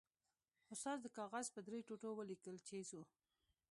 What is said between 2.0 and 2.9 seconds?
ولیکل چې